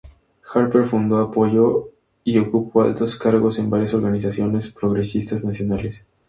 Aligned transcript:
Harper 0.51 0.87
fundó, 0.87 1.17
apoyó 1.19 1.89
y 2.23 2.39
ocupó 2.39 2.81
altos 2.81 3.15
cargos 3.15 3.59
en 3.59 3.69
varias 3.69 3.93
organizaciones 3.93 4.71
progresistas 4.71 5.45
nacionales. 5.45 6.03